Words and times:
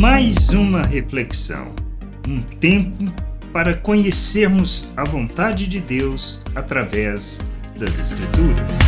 Mais 0.00 0.48
uma 0.48 0.80
reflexão, 0.80 1.74
um 2.26 2.40
tempo 2.40 3.04
para 3.52 3.76
conhecermos 3.76 4.90
a 4.96 5.04
vontade 5.04 5.66
de 5.66 5.78
Deus 5.78 6.42
através 6.54 7.38
das 7.78 7.98
Escrituras. 7.98 8.78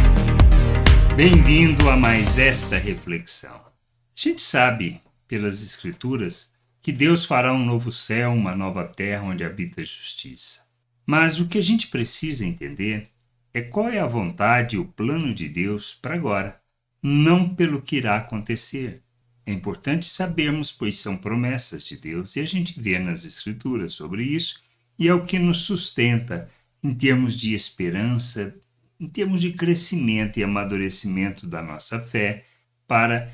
Bem-vindo 1.15 1.91
a 1.91 1.99
mais 1.99 2.39
esta 2.39 2.79
reflexão. 2.79 3.57
A 3.57 3.71
gente 4.17 4.41
sabe, 4.41 5.03
pelas 5.29 5.63
Escrituras, 5.63 6.55
que 6.81 6.91
Deus 6.91 7.27
fará 7.27 7.53
um 7.53 7.63
novo 7.63 7.93
céu, 7.93 8.33
uma 8.33 8.57
nova 8.57 8.83
terra 8.83 9.25
onde 9.25 9.45
habita 9.45 9.83
a 9.83 9.85
justiça. 9.85 10.63
Mas 11.05 11.39
o 11.39 11.47
que 11.47 11.59
a 11.59 11.63
gente 11.63 11.89
precisa 11.89 12.47
entender 12.47 13.11
é 13.53 13.61
qual 13.61 13.87
é 13.87 13.99
a 13.99 14.07
vontade 14.07 14.77
e 14.77 14.79
o 14.79 14.87
plano 14.87 15.35
de 15.35 15.47
Deus 15.47 15.93
para 15.93 16.15
agora, 16.15 16.59
não 17.03 17.55
pelo 17.55 17.83
que 17.83 17.97
irá 17.97 18.17
acontecer. 18.17 19.03
É 19.45 19.53
importante 19.53 20.07
sabermos, 20.07 20.71
pois 20.71 20.99
são 20.99 21.17
promessas 21.17 21.85
de 21.85 21.97
Deus 21.97 22.37
e 22.37 22.41
a 22.41 22.47
gente 22.47 22.81
vê 22.81 22.99
nas 22.99 23.25
Escrituras 23.25 23.93
sobre 23.93 24.23
isso, 24.23 24.61
e 24.99 25.09
é 25.09 25.15
o 25.15 25.25
que 25.25 25.39
nos 25.39 25.63
sustenta 25.63 26.49
em 26.83 26.95
termos 26.95 27.39
de 27.39 27.55
esperança, 27.55 28.55
em 29.01 29.09
termos 29.09 29.41
de 29.41 29.53
crescimento 29.53 30.39
e 30.39 30.45
amadurecimento 30.45 31.47
da 31.47 31.63
nossa 31.63 32.01
fé, 32.01 32.45
para 32.87 33.33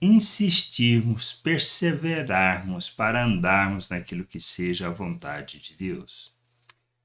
insistirmos, 0.00 1.32
perseverarmos, 1.32 2.90
para 2.90 3.24
andarmos 3.24 3.88
naquilo 3.88 4.24
que 4.24 4.40
seja 4.40 4.88
a 4.88 4.90
vontade 4.90 5.60
de 5.60 5.76
Deus. 5.76 6.32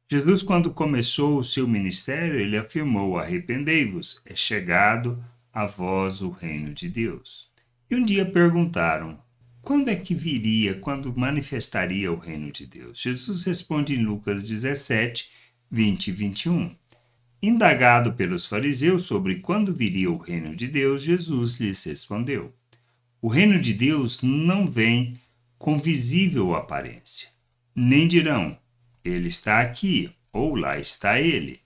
Jesus, 0.09 0.42
quando 0.42 0.73
começou 0.73 1.38
o 1.38 1.44
seu 1.44 1.68
ministério, 1.68 2.40
ele 2.40 2.58
afirmou: 2.58 3.18
Arrependei-vos, 3.18 4.22
é 4.26 4.36
chegado 4.36 5.22
a 5.52 5.66
vós 5.66 6.22
o 6.22 6.30
reino 6.30 6.73
de 6.73 6.88
Deus. 6.88 7.47
E 7.90 7.96
um 7.96 8.04
dia 8.04 8.26
perguntaram: 8.26 9.18
quando 9.62 9.90
é 9.90 9.95
que 9.95 10.14
viria, 10.14 10.75
quando 10.75 11.17
manifestaria 11.17 12.11
o 12.11 12.17
reino 12.17 12.52
de 12.52 12.66
Deus? 12.66 13.00
Jesus 13.00 13.44
responde 13.44 13.95
em 13.95 14.03
Lucas 14.03 14.44
17, 14.44 15.30
20 15.72 16.08
e 16.08 16.11
21. 16.11 16.76
Indagado 17.42 18.14
pelos 18.14 18.45
fariseus 18.45 19.03
sobre 19.03 19.36
quando 19.36 19.73
viria 19.73 20.11
o 20.11 20.17
reino 20.17 20.53
de 20.56 20.67
Deus, 20.67 21.02
Jesus 21.02 21.59
lhes 21.61 21.81
respondeu: 21.86 22.53
O 23.22 23.30
reino 23.30 23.59
de 23.59 23.73
Deus 23.73 24.22
não 24.22 24.67
vem 24.67 25.17
com 25.58 25.80
visível 25.80 26.56
aparência. 26.56 27.30
Nem 27.73 28.06
dirão: 28.06 28.58
Ele 29.04 29.30
está 29.30 29.61
aqui, 29.61 30.11
ou 30.33 30.56
lá 30.56 30.78
está 30.78 31.22
ele, 31.22 31.61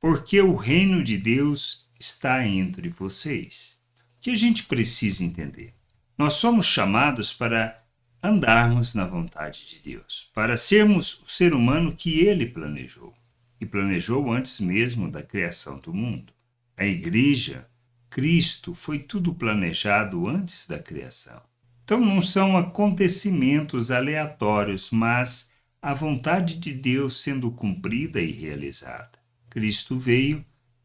porque 0.00 0.40
o 0.40 0.56
reino 0.56 1.04
de 1.04 1.16
Deus 1.16 1.88
está 2.00 2.44
entre 2.44 2.88
vocês 2.88 3.83
que 4.24 4.30
a 4.30 4.34
gente 4.34 4.64
precisa 4.64 5.22
entender. 5.22 5.74
Nós 6.16 6.32
somos 6.32 6.64
chamados 6.64 7.30
para 7.30 7.84
andarmos 8.22 8.94
na 8.94 9.04
vontade 9.04 9.68
de 9.68 9.80
Deus, 9.80 10.30
para 10.32 10.56
sermos 10.56 11.20
o 11.20 11.28
ser 11.28 11.52
humano 11.52 11.94
que 11.94 12.20
ele 12.20 12.46
planejou 12.46 13.12
e 13.60 13.66
planejou 13.66 14.32
antes 14.32 14.60
mesmo 14.60 15.10
da 15.10 15.22
criação 15.22 15.78
do 15.78 15.92
mundo. 15.92 16.32
A 16.74 16.86
igreja, 16.86 17.68
Cristo, 18.08 18.74
foi 18.74 18.98
tudo 18.98 19.34
planejado 19.34 20.26
antes 20.26 20.66
da 20.66 20.78
criação. 20.78 21.42
Então 21.84 22.00
não 22.00 22.22
são 22.22 22.56
acontecimentos 22.56 23.90
aleatórios, 23.90 24.88
mas 24.90 25.52
a 25.82 25.92
vontade 25.92 26.56
de 26.56 26.72
Deus 26.72 27.22
sendo 27.22 27.50
cumprida 27.50 28.22
e 28.22 28.32
realizada. 28.32 29.18
Cristo 29.50 29.98
veio 29.98 30.42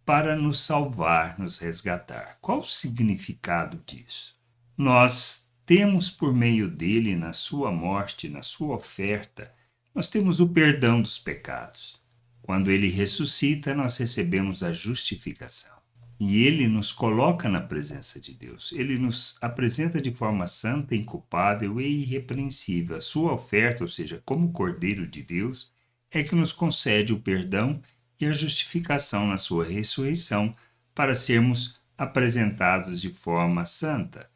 para 0.09 0.35
nos 0.35 0.61
salvar, 0.61 1.37
nos 1.37 1.59
resgatar. 1.59 2.39
Qual 2.41 2.61
o 2.61 2.65
significado 2.65 3.79
disso? 3.85 4.35
Nós 4.75 5.47
temos 5.67 6.09
por 6.09 6.33
meio 6.33 6.67
dele, 6.67 7.15
na 7.15 7.31
sua 7.31 7.71
morte, 7.71 8.27
na 8.27 8.41
sua 8.41 8.77
oferta, 8.77 9.53
nós 9.93 10.09
temos 10.09 10.39
o 10.39 10.49
perdão 10.49 10.99
dos 10.99 11.19
pecados. 11.19 12.01
Quando 12.41 12.71
ele 12.71 12.89
ressuscita, 12.89 13.75
nós 13.75 13.97
recebemos 13.97 14.63
a 14.63 14.73
justificação. 14.73 15.77
E 16.19 16.43
ele 16.43 16.67
nos 16.67 16.91
coloca 16.91 17.47
na 17.47 17.61
presença 17.61 18.19
de 18.19 18.33
Deus. 18.33 18.71
Ele 18.71 18.97
nos 18.97 19.37
apresenta 19.39 20.01
de 20.01 20.11
forma 20.11 20.47
santa, 20.47 20.95
inculpável 20.95 21.79
e 21.79 22.01
irrepreensível. 22.01 22.95
A 22.97 23.01
sua 23.01 23.33
oferta, 23.33 23.83
ou 23.83 23.87
seja, 23.87 24.19
como 24.25 24.51
Cordeiro 24.51 25.05
de 25.05 25.21
Deus, 25.21 25.71
é 26.09 26.23
que 26.23 26.33
nos 26.33 26.51
concede 26.51 27.13
o 27.13 27.19
perdão 27.19 27.79
e 28.19 28.25
a 28.25 28.33
justificação 28.33 29.27
na 29.27 29.37
sua 29.37 29.65
ressurreição 29.65 30.55
para 30.93 31.15
sermos 31.15 31.79
apresentados 31.97 33.01
de 33.01 33.09
forma 33.09 33.65
santa. 33.65 34.29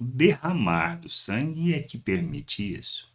O 0.00 0.04
derramar 0.04 1.00
do 1.00 1.08
sangue 1.08 1.74
é 1.74 1.80
que 1.80 1.98
permite 1.98 2.74
isso. 2.74 3.12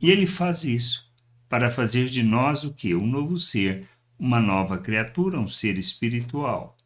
E 0.00 0.10
ele 0.10 0.26
faz 0.26 0.64
isso 0.64 1.10
para 1.48 1.70
fazer 1.70 2.06
de 2.06 2.22
nós 2.22 2.64
o 2.64 2.72
que? 2.72 2.94
Um 2.94 3.06
novo 3.06 3.36
ser, 3.36 3.88
uma 4.18 4.40
nova 4.40 4.78
criatura, 4.78 5.38
um 5.38 5.48
ser 5.48 5.78
espiritual. 5.78 6.76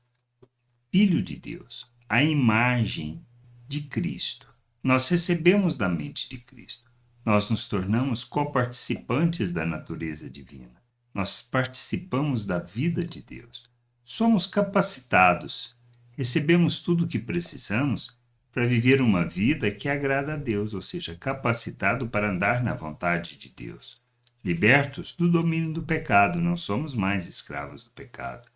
Filho 0.90 1.22
de 1.22 1.36
Deus, 1.36 1.90
a 2.08 2.22
imagem 2.22 3.24
de 3.68 3.82
Cristo. 3.82 4.46
Nós 4.82 5.08
recebemos 5.08 5.76
da 5.76 5.88
mente 5.88 6.28
de 6.28 6.38
Cristo. 6.38 6.90
Nós 7.24 7.50
nos 7.50 7.66
tornamos 7.66 8.22
coparticipantes 8.22 9.50
da 9.50 9.66
natureza 9.66 10.30
divina. 10.30 10.85
Nós 11.16 11.40
participamos 11.40 12.44
da 12.44 12.58
vida 12.58 13.02
de 13.02 13.22
Deus. 13.22 13.64
Somos 14.04 14.46
capacitados, 14.46 15.74
recebemos 16.12 16.80
tudo 16.80 17.06
o 17.06 17.08
que 17.08 17.18
precisamos 17.18 18.14
para 18.52 18.66
viver 18.66 19.00
uma 19.00 19.24
vida 19.24 19.70
que 19.70 19.88
agrada 19.88 20.34
a 20.34 20.36
Deus, 20.36 20.74
ou 20.74 20.82
seja, 20.82 21.16
capacitado 21.16 22.06
para 22.06 22.28
andar 22.28 22.62
na 22.62 22.74
vontade 22.74 23.38
de 23.38 23.48
Deus. 23.48 23.98
Libertos 24.44 25.14
do 25.14 25.26
domínio 25.26 25.72
do 25.72 25.82
pecado, 25.82 26.38
não 26.38 26.54
somos 26.54 26.94
mais 26.94 27.26
escravos 27.26 27.82
do 27.82 27.90
pecado. 27.92 28.46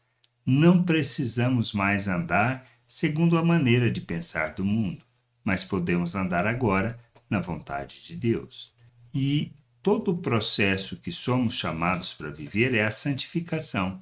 Não 0.45 0.83
precisamos 0.83 1.73
mais 1.73 2.09
andar 2.09 2.69
segundo 2.87 3.39
a 3.39 3.43
maneira 3.43 3.91
de 3.91 4.03
pensar 4.03 4.53
do 4.53 4.67
mundo, 4.67 5.03
mas 5.43 5.65
podemos 5.65 6.15
andar 6.15 6.47
agora 6.47 7.01
na 7.31 7.41
vontade 7.41 8.03
de 8.03 8.15
Deus. 8.15 8.71
E 9.15 9.51
todo 9.83 10.13
o 10.13 10.19
processo 10.19 10.97
que 10.97 11.11
somos 11.11 11.55
chamados 11.55 12.13
para 12.13 12.31
viver 12.31 12.75
é 12.75 12.85
a 12.85 12.91
santificação, 12.91 13.99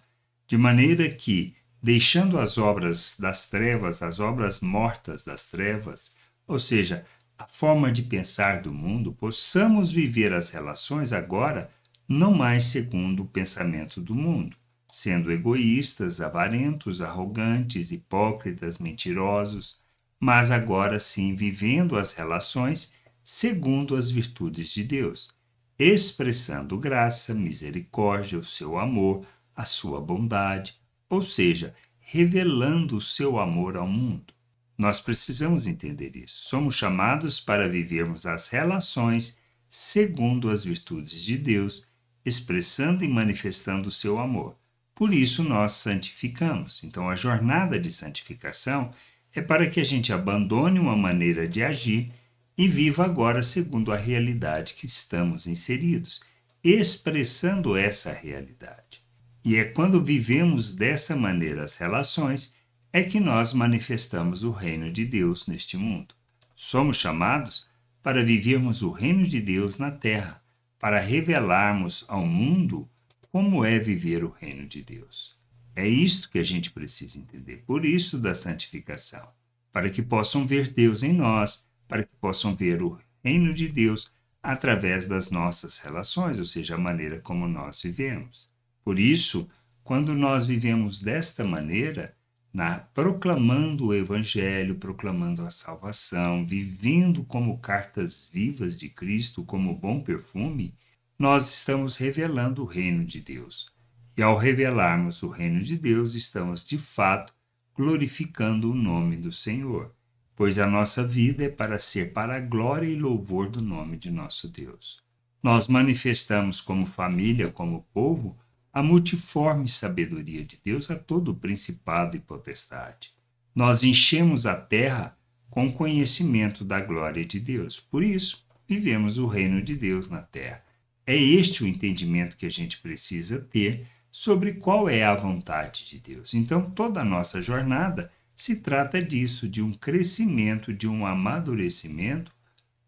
de 0.46 0.56
maneira 0.56 1.08
que, 1.08 1.54
deixando 1.80 2.38
as 2.38 2.58
obras 2.58 3.16
das 3.18 3.46
trevas, 3.46 4.02
as 4.02 4.18
obras 4.18 4.60
mortas 4.60 5.24
das 5.24 5.46
trevas, 5.46 6.14
ou 6.46 6.58
seja, 6.58 7.04
a 7.38 7.46
forma 7.46 7.92
de 7.92 8.02
pensar 8.02 8.60
do 8.60 8.72
mundo, 8.72 9.12
possamos 9.12 9.92
viver 9.92 10.32
as 10.32 10.50
relações 10.50 11.12
agora 11.12 11.70
não 12.08 12.34
mais 12.34 12.64
segundo 12.64 13.22
o 13.22 13.28
pensamento 13.28 14.00
do 14.00 14.14
mundo, 14.14 14.56
sendo 14.90 15.30
egoístas, 15.30 16.20
avarentos, 16.20 17.00
arrogantes, 17.00 17.92
hipócritas, 17.92 18.78
mentirosos, 18.78 19.78
mas 20.18 20.50
agora 20.50 20.98
sim 20.98 21.36
vivendo 21.36 21.96
as 21.96 22.14
relações 22.14 22.94
segundo 23.22 23.94
as 23.94 24.10
virtudes 24.10 24.70
de 24.70 24.82
Deus 24.82 25.37
expressando 25.78 26.76
graça, 26.76 27.32
misericórdia, 27.32 28.38
o 28.38 28.44
seu 28.44 28.78
amor, 28.78 29.24
a 29.54 29.64
sua 29.64 30.00
bondade, 30.00 30.74
ou 31.08 31.22
seja, 31.22 31.74
revelando 32.00 32.96
o 32.96 33.00
seu 33.00 33.38
amor 33.38 33.76
ao 33.76 33.86
mundo. 33.86 34.34
Nós 34.76 35.00
precisamos 35.00 35.66
entender 35.66 36.16
isso. 36.16 36.48
Somos 36.48 36.74
chamados 36.74 37.38
para 37.38 37.68
vivermos 37.68 38.26
as 38.26 38.48
relações 38.48 39.38
segundo 39.68 40.50
as 40.50 40.64
virtudes 40.64 41.22
de 41.22 41.36
Deus, 41.36 41.86
expressando 42.24 43.04
e 43.04 43.08
manifestando 43.08 43.88
o 43.88 43.92
seu 43.92 44.18
amor. 44.18 44.56
Por 44.94 45.12
isso 45.12 45.44
nós 45.44 45.72
santificamos. 45.72 46.82
Então 46.82 47.08
a 47.08 47.14
jornada 47.14 47.78
de 47.78 47.92
santificação 47.92 48.90
é 49.34 49.42
para 49.42 49.68
que 49.68 49.80
a 49.80 49.84
gente 49.84 50.12
abandone 50.12 50.78
uma 50.78 50.96
maneira 50.96 51.46
de 51.46 51.62
agir 51.62 52.10
e 52.58 52.66
viva 52.66 53.04
agora 53.04 53.44
segundo 53.44 53.92
a 53.92 53.96
realidade 53.96 54.74
que 54.74 54.84
estamos 54.84 55.46
inseridos, 55.46 56.20
expressando 56.64 57.76
essa 57.76 58.12
realidade. 58.12 59.00
E 59.44 59.54
é 59.54 59.64
quando 59.64 60.02
vivemos 60.02 60.72
dessa 60.72 61.14
maneira 61.14 61.62
as 61.62 61.76
relações 61.76 62.52
é 62.92 63.04
que 63.04 63.20
nós 63.20 63.52
manifestamos 63.52 64.42
o 64.42 64.50
reino 64.50 64.90
de 64.90 65.04
Deus 65.04 65.46
neste 65.46 65.76
mundo. 65.76 66.16
Somos 66.56 66.96
chamados 66.96 67.68
para 68.02 68.24
vivermos 68.24 68.82
o 68.82 68.90
reino 68.90 69.24
de 69.24 69.40
Deus 69.40 69.78
na 69.78 69.92
terra, 69.92 70.42
para 70.80 70.98
revelarmos 70.98 72.04
ao 72.08 72.26
mundo 72.26 72.88
como 73.30 73.64
é 73.64 73.78
viver 73.78 74.24
o 74.24 74.30
reino 74.30 74.66
de 74.66 74.82
Deus. 74.82 75.36
É 75.76 75.86
isto 75.86 76.28
que 76.28 76.40
a 76.40 76.42
gente 76.42 76.72
precisa 76.72 77.20
entender, 77.20 77.62
por 77.64 77.84
isso 77.84 78.18
da 78.18 78.34
santificação, 78.34 79.28
para 79.72 79.88
que 79.88 80.02
possam 80.02 80.44
ver 80.44 80.72
Deus 80.72 81.04
em 81.04 81.12
nós 81.12 81.67
para 81.88 82.04
que 82.04 82.14
possam 82.20 82.54
ver 82.54 82.82
o 82.82 82.98
reino 83.24 83.52
de 83.52 83.66
Deus 83.66 84.12
através 84.42 85.06
das 85.06 85.30
nossas 85.30 85.78
relações, 85.78 86.38
ou 86.38 86.44
seja, 86.44 86.74
a 86.74 86.78
maneira 86.78 87.18
como 87.18 87.48
nós 87.48 87.82
vivemos. 87.82 88.48
Por 88.84 88.98
isso, 88.98 89.48
quando 89.82 90.14
nós 90.14 90.46
vivemos 90.46 91.00
desta 91.00 91.42
maneira, 91.42 92.14
na, 92.52 92.78
proclamando 92.78 93.86
o 93.86 93.94
Evangelho, 93.94 94.76
proclamando 94.76 95.44
a 95.44 95.50
salvação, 95.50 96.46
vivendo 96.46 97.24
como 97.24 97.58
cartas 97.58 98.28
vivas 98.32 98.76
de 98.76 98.88
Cristo, 98.88 99.44
como 99.44 99.74
bom 99.74 100.00
perfume, 100.00 100.74
nós 101.18 101.52
estamos 101.52 101.96
revelando 101.96 102.62
o 102.62 102.66
reino 102.66 103.04
de 103.04 103.20
Deus. 103.20 103.72
E 104.16 104.22
ao 104.22 104.36
revelarmos 104.36 105.22
o 105.22 105.28
reino 105.28 105.62
de 105.62 105.76
Deus, 105.76 106.14
estamos 106.14 106.64
de 106.64 106.78
fato 106.78 107.34
glorificando 107.74 108.70
o 108.70 108.74
nome 108.74 109.16
do 109.16 109.32
Senhor, 109.32 109.94
pois 110.38 110.56
a 110.56 110.68
nossa 110.68 111.02
vida 111.02 111.46
é 111.46 111.48
para 111.48 111.80
ser 111.80 112.12
para 112.12 112.36
a 112.36 112.40
glória 112.40 112.86
e 112.86 112.94
louvor 112.94 113.50
do 113.50 113.60
nome 113.60 113.96
de 113.96 114.08
nosso 114.08 114.46
Deus. 114.48 115.02
Nós 115.42 115.66
manifestamos 115.66 116.60
como 116.60 116.86
família, 116.86 117.50
como 117.50 117.84
povo, 117.92 118.38
a 118.72 118.80
multiforme 118.80 119.66
sabedoria 119.66 120.44
de 120.44 120.56
Deus 120.64 120.92
a 120.92 120.96
todo 120.96 121.34
principado 121.34 122.16
e 122.16 122.20
potestade. 122.20 123.10
Nós 123.52 123.82
enchemos 123.82 124.46
a 124.46 124.54
terra 124.54 125.18
com 125.50 125.72
conhecimento 125.72 126.64
da 126.64 126.80
glória 126.80 127.24
de 127.24 127.40
Deus. 127.40 127.80
Por 127.80 128.04
isso, 128.04 128.46
vivemos 128.68 129.18
o 129.18 129.26
reino 129.26 129.60
de 129.60 129.74
Deus 129.74 130.08
na 130.08 130.22
terra. 130.22 130.62
É 131.04 131.16
este 131.16 131.64
o 131.64 131.66
entendimento 131.66 132.36
que 132.36 132.46
a 132.46 132.50
gente 132.50 132.78
precisa 132.78 133.40
ter 133.40 133.88
sobre 134.12 134.52
qual 134.52 134.88
é 134.88 135.02
a 135.02 135.16
vontade 135.16 135.84
de 135.84 135.98
Deus. 135.98 136.32
Então, 136.32 136.70
toda 136.70 137.00
a 137.00 137.04
nossa 137.04 137.42
jornada 137.42 138.08
se 138.38 138.60
trata 138.60 139.02
disso, 139.02 139.48
de 139.48 139.60
um 139.60 139.72
crescimento, 139.72 140.72
de 140.72 140.86
um 140.86 141.04
amadurecimento 141.04 142.30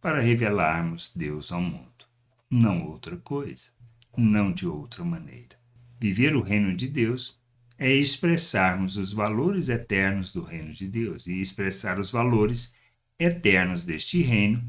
para 0.01 0.21
revelarmos 0.21 1.11
Deus 1.13 1.51
ao 1.51 1.61
mundo. 1.61 2.07
Não 2.49 2.87
outra 2.87 3.17
coisa, 3.17 3.71
não 4.17 4.53
de 4.53 4.65
outra 4.65 5.05
maneira. 5.05 5.59
Viver 5.99 6.37
o 6.37 6.41
reino 6.41 6.73
de 6.77 6.87
Deus 6.87 7.37
é 7.77 7.93
expressarmos 7.93 8.97
os 8.97 9.13
valores 9.13 9.69
eternos 9.69 10.33
do 10.33 10.41
reino 10.41 10.73
de 10.73 10.87
Deus, 10.87 11.27
e 11.27 11.41
expressar 11.41 11.99
os 11.99 12.13
valores 12.13 12.77
eternos 13.19 13.85
deste 13.85 14.23
reino 14.23 14.63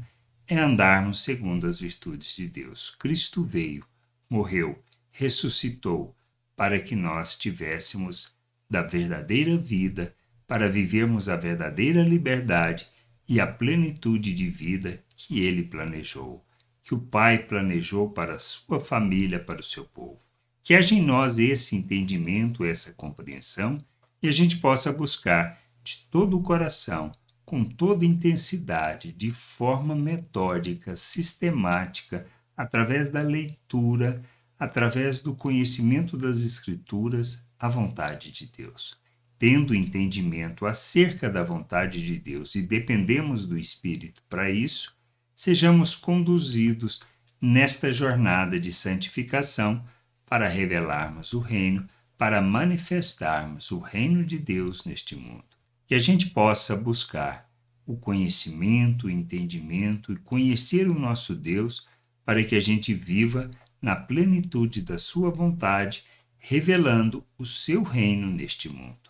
é 0.48 0.58
andarmos 0.58 1.22
segundo 1.22 1.68
as 1.68 1.78
virtudes 1.78 2.34
de 2.34 2.48
Deus. 2.48 2.90
Cristo 2.98 3.44
veio, 3.44 3.86
morreu, 4.28 4.82
ressuscitou 5.12 6.12
para 6.56 6.80
que 6.80 6.96
nós 6.96 7.36
tivéssemos 7.36 8.34
da 8.68 8.82
verdadeira 8.82 9.56
vida, 9.56 10.12
para 10.46 10.68
vivermos 10.68 11.28
a 11.28 11.36
verdadeira 11.36 12.02
liberdade 12.02 12.88
e 13.28 13.40
a 13.40 13.46
plenitude 13.46 14.34
de 14.34 14.48
vida 14.48 15.02
que 15.16 15.40
ele 15.40 15.62
planejou, 15.62 16.44
que 16.82 16.94
o 16.94 16.98
Pai 16.98 17.38
planejou 17.38 18.10
para 18.10 18.34
a 18.34 18.38
sua 18.38 18.80
família, 18.80 19.38
para 19.38 19.60
o 19.60 19.64
seu 19.64 19.84
povo. 19.84 20.20
Que 20.62 20.74
haja 20.74 20.94
em 20.94 21.02
nós 21.02 21.38
esse 21.38 21.74
entendimento, 21.74 22.64
essa 22.64 22.92
compreensão 22.92 23.78
e 24.22 24.28
a 24.28 24.32
gente 24.32 24.58
possa 24.58 24.92
buscar 24.92 25.58
de 25.82 26.06
todo 26.10 26.38
o 26.38 26.42
coração, 26.42 27.10
com 27.44 27.64
toda 27.64 28.04
intensidade, 28.04 29.12
de 29.12 29.30
forma 29.30 29.94
metódica, 29.94 30.94
sistemática, 30.94 32.26
através 32.56 33.10
da 33.10 33.20
leitura, 33.20 34.22
através 34.58 35.20
do 35.20 35.34
conhecimento 35.34 36.16
das 36.16 36.42
Escrituras, 36.42 37.44
a 37.58 37.68
vontade 37.68 38.30
de 38.30 38.46
Deus. 38.46 38.96
Tendo 39.42 39.74
entendimento 39.74 40.66
acerca 40.66 41.28
da 41.28 41.42
vontade 41.42 42.00
de 42.06 42.16
Deus 42.16 42.54
e 42.54 42.62
dependemos 42.62 43.44
do 43.44 43.58
Espírito 43.58 44.22
para 44.30 44.48
isso, 44.48 44.96
sejamos 45.34 45.96
conduzidos 45.96 47.00
nesta 47.40 47.90
jornada 47.90 48.60
de 48.60 48.72
santificação 48.72 49.84
para 50.26 50.46
revelarmos 50.46 51.32
o 51.32 51.40
reino, 51.40 51.88
para 52.16 52.40
manifestarmos 52.40 53.72
o 53.72 53.80
reino 53.80 54.24
de 54.24 54.38
Deus 54.38 54.84
neste 54.84 55.16
mundo. 55.16 55.42
Que 55.88 55.96
a 55.96 55.98
gente 55.98 56.26
possa 56.26 56.76
buscar 56.76 57.50
o 57.84 57.96
conhecimento, 57.96 59.08
o 59.08 59.10
entendimento 59.10 60.12
e 60.12 60.18
conhecer 60.18 60.88
o 60.88 60.96
nosso 60.96 61.34
Deus 61.34 61.84
para 62.24 62.44
que 62.44 62.54
a 62.54 62.60
gente 62.60 62.94
viva 62.94 63.50
na 63.82 63.96
plenitude 63.96 64.82
da 64.82 64.98
sua 64.98 65.30
vontade, 65.30 66.04
revelando 66.38 67.26
o 67.36 67.44
seu 67.44 67.82
reino 67.82 68.30
neste 68.30 68.68
mundo. 68.68 69.01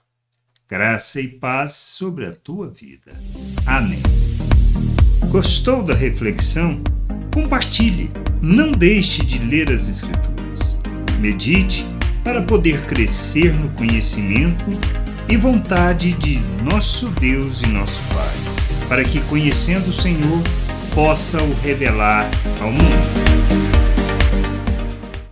Graça 0.73 1.21
e 1.21 1.29
paz 1.29 1.73
sobre 1.73 2.25
a 2.25 2.33
tua 2.33 2.71
vida. 2.71 3.13
Amém. 3.67 4.01
Gostou 5.29 5.83
da 5.83 5.93
reflexão? 5.93 6.83
Compartilhe. 7.31 8.11
Não 8.41 8.73
deixe 8.73 9.23
de 9.23 9.39
ler 9.39 9.71
as 9.71 9.87
Escrituras 9.87 10.79
medite 11.21 11.85
para 12.25 12.41
poder 12.41 12.87
crescer 12.87 13.53
no 13.53 13.69
conhecimento 13.73 14.65
e 15.29 15.37
vontade 15.37 16.15
de 16.15 16.39
nosso 16.65 17.11
Deus 17.21 17.61
e 17.61 17.67
nosso 17.67 18.01
Pai, 18.15 18.89
para 18.89 19.05
que, 19.05 19.21
conhecendo 19.25 19.91
o 19.91 19.93
Senhor, 19.93 20.43
possa 20.95 21.43
o 21.43 21.53
revelar 21.61 22.31
ao 22.63 22.73
mundo. 22.73 23.92